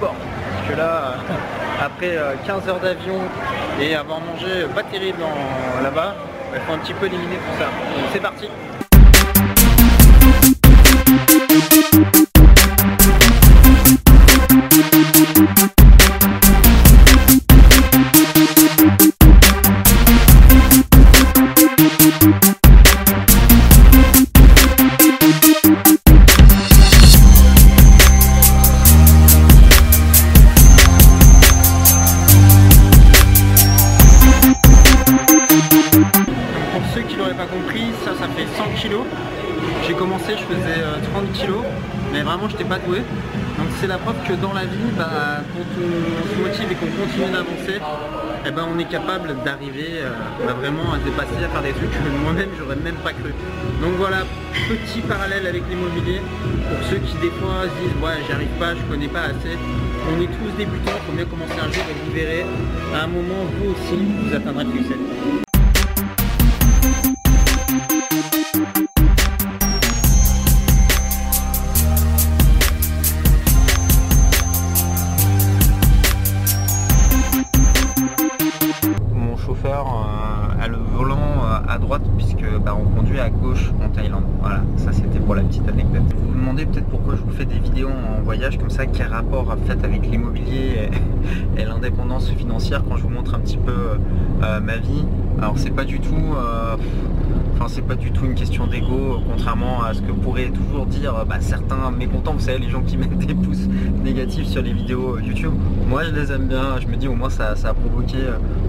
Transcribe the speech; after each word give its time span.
Parce 0.00 0.68
que 0.70 0.76
là, 0.76 0.84
euh, 0.84 1.84
après 1.84 2.16
euh, 2.16 2.34
15 2.46 2.68
heures 2.68 2.80
d'avion 2.80 3.20
et 3.80 3.94
avoir 3.94 4.20
mangé 4.20 4.66
pas 4.74 4.82
terrible 4.82 5.22
là-bas, 5.82 6.14
il 6.54 6.60
faut 6.60 6.72
un 6.72 6.78
petit 6.78 6.94
peu 6.94 7.06
éliminer 7.06 7.36
tout 7.36 7.58
ça. 7.58 7.66
C'est 8.12 8.20
parti 8.20 8.48
J'ai 39.86 39.94
commencé, 39.94 40.32
je 40.32 40.44
faisais 40.44 40.80
30 41.12 41.24
euh, 41.24 41.46
kg, 41.46 41.52
mais 42.12 42.22
vraiment 42.22 42.48
je 42.48 42.52
n'étais 42.52 42.64
pas 42.64 42.78
doué. 42.78 42.98
Donc 43.58 43.68
c'est 43.80 43.86
la 43.86 43.98
preuve 43.98 44.16
que 44.26 44.32
dans 44.34 44.52
la 44.52 44.64
vie, 44.64 44.88
bah, 44.96 45.42
quand 45.52 45.66
on 45.76 46.24
se 46.28 46.40
motive 46.40 46.72
et 46.72 46.74
qu'on 46.74 46.86
continue 46.86 47.32
d'avancer, 47.32 47.80
eh 48.46 48.50
ben, 48.50 48.64
on 48.72 48.78
est 48.78 48.88
capable 48.88 49.34
d'arriver 49.44 50.00
euh, 50.00 50.12
bah, 50.46 50.54
vraiment 50.54 50.94
à 50.94 50.98
dépasser, 50.98 51.44
à 51.44 51.48
faire 51.48 51.62
des 51.62 51.72
trucs 51.72 51.90
que 51.90 52.08
moi-même 52.22 52.48
j'aurais 52.58 52.76
même 52.76 52.96
pas 53.04 53.12
cru. 53.12 53.32
Donc 53.82 53.92
voilà, 53.98 54.24
petit 54.68 55.00
parallèle 55.00 55.46
avec 55.46 55.62
l'immobilier, 55.68 56.22
pour 56.70 56.80
ceux 56.88 56.98
qui 57.04 57.16
des 57.20 57.32
fois 57.36 57.68
se 57.68 57.76
disent 57.82 57.98
ouais 58.00 58.24
j'y 58.26 58.32
arrive 58.32 58.56
pas, 58.58 58.72
je 58.74 58.82
connais 58.88 59.08
pas 59.08 59.32
assez, 59.32 59.56
on 60.08 60.20
est 60.22 60.32
tous 60.32 60.52
débutants, 60.56 60.96
il 60.96 61.04
faut 61.04 61.16
bien 61.16 61.26
commencer 61.26 61.60
un 61.60 61.72
jour 61.72 61.84
et 61.90 61.96
vous 62.06 62.12
verrez, 62.14 62.46
à 62.94 63.04
un 63.04 63.08
moment 63.08 63.44
vous 63.58 63.72
aussi 63.72 64.00
vous 64.00 64.34
atteindrez 64.34 64.64
le 64.64 64.72
succès. 64.80 65.47
Puisque 82.16 82.44
bah, 82.64 82.76
on 82.78 82.84
conduit 82.96 83.20
à 83.20 83.30
gauche 83.30 83.72
en 83.82 83.88
Thaïlande. 83.88 84.24
Voilà, 84.40 84.62
ça 84.76 84.92
c'était 84.92 85.20
pour 85.20 85.34
la 85.34 85.42
petite 85.42 85.68
anecdote. 85.68 86.02
Vous 86.16 86.28
vous 86.28 86.38
demandez 86.38 86.66
peut-être 86.66 86.86
pourquoi 86.86 87.16
je 87.16 87.22
vous 87.22 87.30
fais 87.30 87.44
des 87.44 87.58
vidéos 87.58 87.88
en 87.88 88.20
voyage 88.22 88.58
comme 88.58 88.70
ça, 88.70 88.86
quel 88.86 89.08
rapport 89.08 89.56
fait 89.66 89.84
avec 89.84 90.06
l'immobilier 90.06 90.90
et, 91.56 91.64
l'indépendance 91.64 92.30
financière 92.30 92.82
quand 92.88 92.96
je 92.96 93.02
vous 93.02 93.08
montre 93.10 93.34
un 93.34 93.40
petit 93.40 93.58
peu 93.58 93.98
euh, 94.42 94.60
ma 94.60 94.76
vie. 94.76 95.04
Alors 95.40 95.54
c'est 95.56 95.70
pas 95.70 95.84
du 95.84 96.00
tout... 96.00 96.14
Euh, 96.14 96.76
enfin 97.54 97.66
c'est 97.68 97.82
pas 97.82 97.96
du 97.96 98.12
tout 98.12 98.24
une 98.24 98.34
question 98.34 98.66
d'ego, 98.66 99.20
contrairement 99.28 99.82
à 99.82 99.92
ce 99.92 100.00
que 100.00 100.12
pourraient 100.12 100.50
toujours 100.50 100.86
dire 100.86 101.24
bah, 101.28 101.36
certains 101.40 101.90
mécontents, 101.90 102.32
vous 102.34 102.40
savez 102.40 102.58
les 102.58 102.70
gens 102.70 102.82
qui 102.82 102.96
mettent 102.98 103.18
des 103.18 103.34
pouces 103.34 103.66
négatifs 104.04 104.46
sur 104.46 104.62
les 104.62 104.72
vidéos 104.72 105.18
YouTube. 105.18 105.52
Moi 105.88 106.04
je 106.04 106.10
les 106.10 106.30
aime 106.32 106.46
bien, 106.46 106.78
je 106.80 106.86
me 106.86 106.96
dis 106.96 107.08
au 107.08 107.14
moins 107.14 107.30
ça, 107.30 107.56
ça 107.56 107.70
a 107.70 107.74
provoqué 107.74 108.18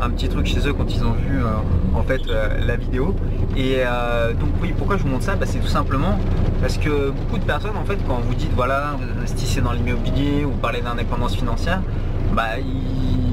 un 0.00 0.10
petit 0.10 0.28
truc 0.28 0.46
chez 0.46 0.68
eux 0.68 0.72
quand 0.72 0.94
ils 0.94 1.02
ont 1.04 1.12
vu 1.12 1.40
en 1.94 2.02
fait 2.02 2.22
la 2.26 2.76
vidéo. 2.76 3.14
Et 3.56 3.76
euh, 3.78 4.34
donc 4.34 4.50
oui, 4.60 4.74
pourquoi 4.76 4.98
je 4.98 5.02
vous 5.02 5.08
montre 5.08 5.24
ça? 5.24 5.34
Bah, 5.34 5.46
C'est 5.46 5.60
tout 5.60 5.66
simplement 5.66 6.18
parce 6.60 6.76
que 6.76 7.10
beaucoup 7.10 7.38
de 7.38 7.44
personnes, 7.44 7.76
en 7.76 7.84
fait, 7.84 7.98
quand 8.06 8.20
vous 8.20 8.34
dites, 8.34 8.52
voilà, 8.54 8.96
investissez 9.18 9.62
dans 9.62 9.72
l'immobilier 9.72 10.44
ou 10.44 10.50
parlez 10.50 10.82
d'indépendance 10.82 11.34
financière, 11.34 11.80
bah, 12.34 12.58
ils, 12.58 13.25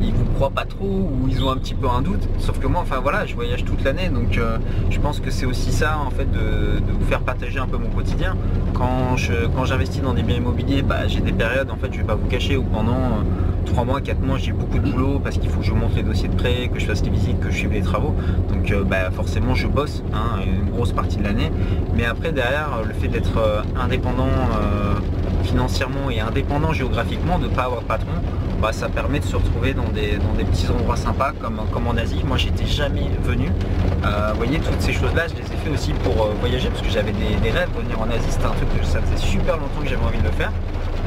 vous 0.00 0.24
croient 0.34 0.50
pas 0.50 0.64
trop 0.64 0.86
ou 0.86 1.28
ils 1.28 1.42
ont 1.44 1.50
un 1.50 1.56
petit 1.56 1.74
peu 1.74 1.88
un 1.88 2.02
doute. 2.02 2.28
Sauf 2.38 2.58
que 2.58 2.66
moi, 2.66 2.80
enfin 2.82 3.00
voilà, 3.00 3.26
je 3.26 3.34
voyage 3.34 3.64
toute 3.64 3.82
l'année, 3.84 4.08
donc 4.08 4.38
euh, 4.38 4.58
je 4.90 4.98
pense 5.00 5.20
que 5.20 5.30
c'est 5.30 5.46
aussi 5.46 5.72
ça, 5.72 5.98
en 5.98 6.10
fait, 6.10 6.30
de, 6.30 6.80
vous 6.92 7.06
faire 7.06 7.20
partager 7.20 7.58
un 7.58 7.66
peu 7.66 7.78
mon 7.78 7.90
quotidien. 7.90 8.36
Quand 8.74 9.16
j'investis 9.16 10.02
dans 10.02 10.14
des 10.14 10.22
biens 10.22 10.36
immobiliers, 10.36 10.82
bah, 10.82 11.06
j'ai 11.06 11.20
des 11.20 11.32
périodes, 11.32 11.70
en 11.70 11.76
fait, 11.76 11.92
je 11.92 11.98
vais 11.98 12.04
pas 12.04 12.14
vous 12.14 12.28
cacher, 12.28 12.56
où 12.56 12.64
pendant 12.64 13.24
3 13.68 13.84
mois, 13.84 14.00
4 14.00 14.20
mois, 14.20 14.38
j'ai 14.38 14.52
beaucoup 14.52 14.78
de 14.78 14.90
boulot 14.90 15.20
parce 15.22 15.36
qu'il 15.38 15.50
faut 15.50 15.60
que 15.60 15.66
je 15.66 15.72
monte 15.72 15.94
les 15.94 16.02
dossiers 16.02 16.28
de 16.28 16.34
prêt, 16.34 16.70
que 16.72 16.80
je 16.80 16.86
fasse 16.86 17.02
les 17.04 17.10
visites, 17.10 17.38
que 17.40 17.50
je 17.50 17.56
suive 17.56 17.72
les 17.72 17.82
travaux. 17.82 18.14
Donc 18.48 18.70
euh, 18.70 18.82
bah, 18.82 19.10
forcément, 19.10 19.54
je 19.54 19.66
bosse 19.66 20.02
hein, 20.12 20.40
une 20.46 20.70
grosse 20.70 20.92
partie 20.92 21.18
de 21.18 21.24
l'année. 21.24 21.50
Mais 21.94 22.04
après, 22.04 22.32
derrière, 22.32 22.82
le 22.86 22.94
fait 22.94 23.08
d'être 23.08 23.36
euh, 23.38 23.62
indépendant 23.78 24.26
euh, 24.26 24.94
financièrement 25.48 26.10
et 26.10 26.20
indépendant 26.20 26.72
géographiquement, 26.72 27.38
de 27.38 27.46
ne 27.46 27.54
pas 27.54 27.64
avoir 27.64 27.80
de 27.80 27.86
patron, 27.86 28.12
bah, 28.60 28.72
ça 28.72 28.88
permet 28.88 29.20
de 29.20 29.24
se 29.24 29.36
retrouver 29.36 29.72
dans 29.72 29.88
des, 29.88 30.16
dans 30.18 30.32
des 30.36 30.44
petits 30.44 30.68
endroits 30.68 30.96
sympas 30.96 31.32
comme, 31.40 31.60
comme 31.72 31.86
en 31.86 31.96
Asie. 31.96 32.22
Moi, 32.24 32.36
j'étais 32.36 32.66
jamais 32.66 33.10
venu. 33.22 33.46
vous 33.46 34.36
voyez, 34.36 34.58
toutes 34.58 34.80
ces 34.80 34.92
choses-là, 34.92 35.26
je 35.28 35.34
les 35.34 35.42
ai 35.42 35.56
fait 35.56 35.70
aussi 35.70 35.92
pour 36.04 36.28
voyager 36.40 36.68
parce 36.68 36.82
que 36.82 36.90
j'avais 36.90 37.12
des, 37.12 37.50
rêves. 37.50 37.68
Venir 37.78 38.00
en 38.00 38.10
Asie, 38.10 38.30
c'était 38.30 38.46
un 38.46 38.50
truc 38.50 38.68
que 38.78 38.84
ça 38.84 39.00
faisait 39.00 39.16
super 39.16 39.56
longtemps 39.56 39.80
que 39.82 39.88
j'avais 39.88 40.04
envie 40.04 40.18
de 40.18 40.24
le 40.24 40.32
faire. 40.32 40.52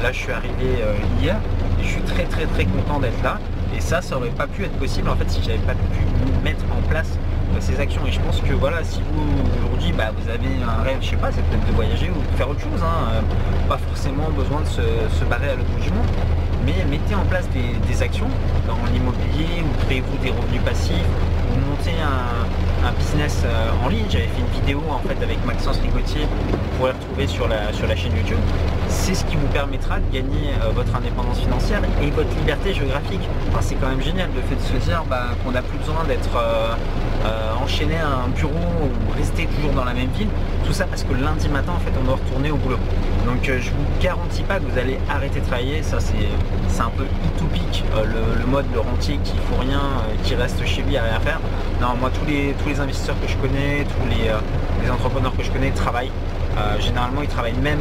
Là, 0.02 0.12
je 0.12 0.18
suis 0.18 0.32
arrivé 0.32 0.82
hier 1.20 1.36
et 1.80 1.84
je 1.84 1.88
suis 1.88 2.02
très 2.02 2.24
très 2.24 2.46
très 2.46 2.64
content 2.64 2.98
d'être 2.98 3.22
là. 3.22 3.38
Et 3.76 3.80
ça, 3.80 4.02
ça 4.02 4.16
aurait 4.16 4.28
pas 4.28 4.46
pu 4.46 4.64
être 4.64 4.76
possible 4.78 5.08
en 5.08 5.16
fait 5.16 5.30
si 5.30 5.42
j'avais 5.42 5.58
pas 5.58 5.74
pu 5.74 6.04
mettre 6.44 6.64
en 6.76 6.86
place 6.88 7.18
euh, 7.54 7.60
ces 7.60 7.78
actions. 7.80 8.02
Et 8.06 8.12
je 8.12 8.20
pense 8.20 8.40
que 8.40 8.52
voilà, 8.52 8.82
si 8.84 9.00
vous 9.00 9.22
aujourd'hui 9.58 9.92
bah, 9.92 10.10
vous 10.16 10.28
avez 10.28 10.62
un 10.62 10.82
rêve, 10.82 10.98
je 11.00 11.10
sais 11.10 11.16
pas, 11.16 11.30
c'est 11.32 11.42
peut-être 11.42 11.66
de 11.66 11.72
voyager 11.72 12.10
ou 12.10 12.20
de 12.20 12.36
faire 12.36 12.48
autre 12.48 12.60
chose. 12.60 12.82
Hein, 12.82 13.08
euh, 13.14 13.68
pas 13.68 13.78
forcément 13.78 14.28
besoin 14.30 14.60
de 14.60 14.66
se, 14.66 15.24
barrer 15.24 15.50
à 15.50 15.54
l'autre 15.56 15.76
du 15.80 15.90
monde. 15.90 16.06
Mais 16.64 16.74
mettez 16.88 17.14
en 17.14 17.24
place 17.24 17.48
des, 17.50 18.02
actions 18.02 18.28
dans 18.66 18.78
l'immobilier 18.92 19.62
ou 19.62 19.84
créez-vous 19.84 20.16
des 20.22 20.30
revenus 20.30 20.62
passifs 20.64 20.94
ou 21.52 21.70
montez 21.70 21.94
un, 22.00 22.92
business 22.98 23.42
euh, 23.44 23.70
en 23.84 23.88
ligne. 23.88 24.04
J'avais 24.10 24.26
fait 24.26 24.40
une 24.40 24.60
vidéo 24.60 24.82
en 24.90 24.98
fait 25.08 25.22
avec 25.22 25.44
Maxence 25.46 25.78
Rigotier, 25.78 26.22
vous 26.22 26.76
pourrez 26.76 26.92
retrouver 26.92 27.26
sur 27.26 27.48
la, 27.48 27.72
sur 27.72 27.86
la 27.86 27.96
chaîne 27.96 28.14
YouTube 28.16 28.38
c'est 28.92 29.14
ce 29.14 29.24
qui 29.24 29.36
vous 29.36 29.46
permettra 29.48 29.98
de 29.98 30.12
gagner 30.12 30.50
euh, 30.62 30.70
votre 30.74 30.94
indépendance 30.94 31.38
financière 31.40 31.80
et 32.02 32.10
votre 32.10 32.34
liberté 32.36 32.74
géographique. 32.74 33.22
c'est 33.60 33.74
quand 33.76 33.88
même 33.88 34.02
génial 34.02 34.28
le 34.34 34.42
fait 34.42 34.54
de 34.54 34.80
se 34.80 34.84
dire 34.84 35.02
bah, 35.08 35.28
qu'on 35.42 35.52
n'a 35.52 35.62
plus 35.62 35.78
besoin 35.78 36.04
d'être 36.04 36.36
euh, 36.36 36.74
enchaîné 37.62 37.96
à 37.96 38.24
un 38.24 38.28
bureau 38.28 38.52
ou 38.52 39.16
rester 39.16 39.46
toujours 39.46 39.72
dans 39.72 39.84
la 39.84 39.94
même 39.94 40.10
ville. 40.18 40.28
Tout 40.66 40.72
ça 40.72 40.84
parce 40.84 41.04
que 41.04 41.14
lundi 41.14 41.48
matin 41.48 41.72
en 41.76 41.80
fait 41.80 41.92
on 42.00 42.04
doit 42.04 42.16
retourner 42.16 42.50
au 42.50 42.56
boulot. 42.56 42.78
Donc 43.24 43.44
je 43.44 43.70
vous 43.70 43.86
garantis 44.00 44.42
pas 44.42 44.58
que 44.58 44.64
vous 44.64 44.78
allez 44.78 44.98
arrêter 45.08 45.40
de 45.40 45.46
travailler, 45.46 45.82
ça 45.82 45.98
c'est 46.00 46.82
un 46.82 46.90
peu 46.90 47.04
utopique 47.26 47.84
le, 47.94 48.46
mode 48.46 48.66
le 48.74 48.80
rentier 48.80 49.18
qui 49.24 49.34
faut 49.48 49.60
rien, 49.60 49.80
qui 50.24 50.34
reste 50.34 50.64
chez 50.66 50.82
lui 50.82 50.96
à 50.96 51.04
rien 51.04 51.20
faire. 51.20 51.40
Non 51.80 51.94
moi 52.00 52.10
tous 52.10 52.26
les, 52.26 52.54
tous 52.62 52.68
les 52.68 52.80
investisseurs 52.80 53.16
que 53.20 53.28
je 53.28 53.36
connais, 53.36 53.84
tous 53.84 54.08
les, 54.08 54.30
les 54.82 54.90
entrepreneurs 54.90 55.36
que 55.36 55.42
je 55.42 55.50
connais 55.50 55.70
travaillent. 55.70 56.12
généralement 56.80 57.22
ils 57.22 57.28
travaillent 57.28 57.60
même 57.62 57.80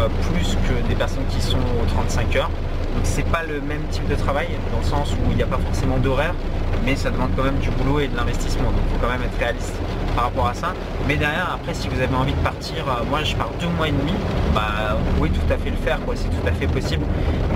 euh, 0.00 0.08
plus 0.32 0.56
que 0.66 0.88
des 0.88 0.94
personnes 0.94 1.26
qui 1.28 1.40
sont 1.42 1.58
aux 1.58 1.86
35 1.88 2.36
heures. 2.36 2.50
Donc 2.94 3.04
c'est 3.04 3.26
pas 3.26 3.42
le 3.42 3.60
même 3.60 3.82
type 3.90 4.08
de 4.08 4.14
travail 4.14 4.48
dans 4.72 4.78
le 4.78 4.84
sens 4.84 5.12
où 5.12 5.30
il 5.30 5.36
n'y 5.36 5.42
a 5.42 5.46
pas 5.46 5.58
forcément 5.58 5.98
d'horaire, 5.98 6.34
mais 6.84 6.96
ça 6.96 7.10
demande 7.10 7.30
quand 7.36 7.44
même 7.44 7.58
du 7.58 7.70
boulot 7.70 8.00
et 8.00 8.08
de 8.08 8.16
l'investissement. 8.16 8.70
Donc 8.70 8.80
il 8.86 8.94
faut 8.94 9.06
quand 9.06 9.12
même 9.12 9.22
être 9.22 9.38
réaliste 9.38 9.74
par 10.14 10.24
rapport 10.24 10.46
à 10.46 10.54
ça. 10.54 10.72
Mais 11.06 11.16
derrière, 11.16 11.50
après, 11.54 11.74
si 11.74 11.88
vous 11.88 12.00
avez 12.00 12.14
envie 12.14 12.32
de 12.32 12.38
partir, 12.38 12.76
euh, 12.88 13.04
moi 13.10 13.22
je 13.24 13.36
pars 13.36 13.50
deux 13.60 13.68
mois 13.76 13.88
et 13.88 13.92
demi, 13.92 14.12
bah, 14.54 14.96
pouvez 15.20 15.38
tout 15.38 15.52
à 15.52 15.58
fait 15.58 15.68
le 15.68 15.76
faire, 15.76 15.98
c'est 16.14 16.30
tout 16.30 16.48
à 16.48 16.52
fait 16.52 16.66
possible. 16.66 17.04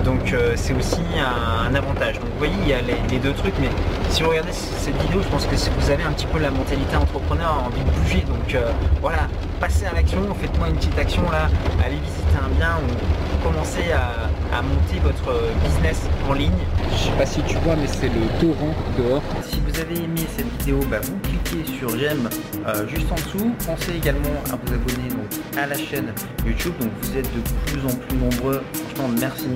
Donc 0.03 0.33
euh, 0.33 0.53
c'est 0.55 0.73
aussi 0.73 1.01
un, 1.17 1.73
avantage. 1.73 2.19
Donc 2.19 2.29
vous 2.33 2.37
voyez, 2.37 2.53
il 2.61 2.69
y 2.69 2.73
a 2.73 2.81
les, 2.81 3.17
deux 3.17 3.33
trucs, 3.33 3.55
mais 3.59 3.69
si 4.09 4.21
vous 4.21 4.29
regardez 4.29 4.51
cette 4.51 4.95
vidéo, 5.01 5.21
je 5.23 5.27
pense 5.29 5.47
que 5.47 5.55
si 5.55 5.69
vous 5.79 5.89
avez 5.89 6.03
un 6.03 6.11
petit 6.11 6.27
peu 6.27 6.37
la 6.37 6.51
mentalité 6.51 6.95
entrepreneur, 6.95 7.63
envie 7.65 7.81
de 7.81 7.89
bouger, 7.89 8.23
donc 8.27 8.55
voilà, 9.01 9.27
passez 9.59 9.85
à 9.85 9.93
l'action, 9.93 10.19
faites-moi 10.39 10.69
une 10.69 10.75
petite 10.75 10.99
action 10.99 11.23
là, 11.31 11.49
allez 11.83 11.95
visiter 11.95 12.37
un 12.37 12.49
bien 12.55 12.77
ou 12.83 13.25
commencez 13.45 13.91
à, 13.91 14.61
monter 14.61 14.99
votre 15.03 15.33
business 15.63 16.01
en 16.29 16.33
ligne. 16.33 16.51
Je 16.91 16.97
sais 16.97 17.11
pas 17.11 17.25
si 17.25 17.41
tu 17.43 17.57
vois 17.57 17.75
mais 17.75 17.87
c'est 17.87 18.07
le 18.07 18.25
torrent 18.39 18.73
dehors. 18.97 19.21
Si 19.43 19.59
vous 19.59 19.79
avez 19.79 19.97
aimé 19.97 20.21
cette 20.35 20.47
vidéo, 20.59 20.79
bah, 20.89 20.97
vous 21.03 21.17
cliquez 21.19 21.71
sur 21.77 21.97
j'aime 21.97 22.29
euh, 22.65 22.87
juste 22.87 23.11
en 23.11 23.15
dessous. 23.15 23.51
Pensez 23.65 23.95
également 23.95 24.41
à 24.51 24.55
vous 24.55 24.73
abonner 24.73 25.09
donc, 25.09 25.57
à 25.57 25.67
la 25.67 25.75
chaîne 25.75 26.13
YouTube. 26.45 26.73
Donc 26.79 26.89
vous 27.01 27.17
êtes 27.17 27.31
de 27.35 27.41
plus 27.65 27.85
en 27.85 27.95
plus 27.95 28.17
nombreux. 28.17 28.61
Franchement 28.73 29.15
merci, 29.19 29.47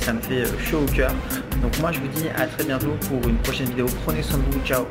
ça 0.00 0.12
me 0.12 0.20
fait 0.20 0.42
euh, 0.44 0.58
chaud 0.58 0.80
au 0.80 0.92
cœur. 0.92 1.12
Donc 1.62 1.78
moi 1.80 1.92
je 1.92 2.00
vous 2.00 2.08
dis 2.08 2.28
à 2.36 2.46
très 2.46 2.64
bientôt 2.64 2.96
pour 3.08 3.28
une 3.28 3.36
prochaine 3.36 3.66
vidéo. 3.66 3.86
Prenez 4.04 4.22
soin 4.22 4.38
de 4.38 4.44
vous, 4.50 4.60
ciao 4.64 4.86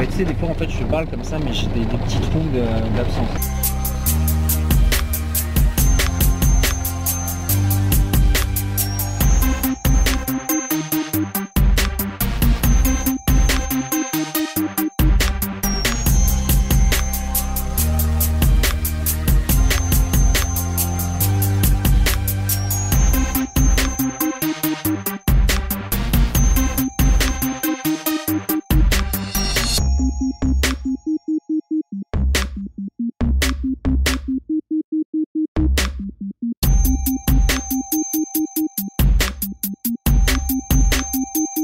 Ah, 0.00 0.06
tu 0.06 0.18
sais, 0.18 0.24
des 0.24 0.34
fois, 0.34 0.50
en 0.50 0.54
fait, 0.54 0.70
je 0.70 0.84
parle 0.84 1.08
comme 1.08 1.24
ça, 1.24 1.40
mais 1.40 1.52
j'ai 1.52 1.66
des, 1.66 1.80
des 1.80 1.96
petits 1.98 2.20
trous 2.20 2.46
d'absence. 2.96 3.57